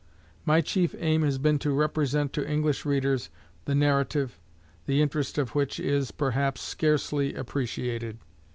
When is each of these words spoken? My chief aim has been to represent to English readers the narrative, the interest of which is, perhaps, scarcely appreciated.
My 0.45 0.61
chief 0.61 0.95
aim 0.97 1.21
has 1.21 1.37
been 1.37 1.59
to 1.59 1.69
represent 1.69 2.33
to 2.33 2.47
English 2.49 2.85
readers 2.85 3.29
the 3.65 3.75
narrative, 3.75 4.39
the 4.87 4.99
interest 4.99 5.37
of 5.37 5.53
which 5.53 5.79
is, 5.79 6.09
perhaps, 6.09 6.61
scarcely 6.61 7.35
appreciated. 7.35 8.17